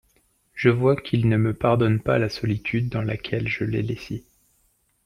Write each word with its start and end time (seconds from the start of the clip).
Je 0.55 0.69
vois 0.69 0.95
qu'il 0.95 1.29
ne 1.29 1.37
me 1.37 1.53
pardonne 1.53 1.99
pas 2.01 2.17
la 2.17 2.29
solitude 2.29 2.89
dans 2.89 3.03
laquelle 3.03 3.47
je 3.47 3.65
l'ai 3.65 3.83
laissé. 3.83 4.25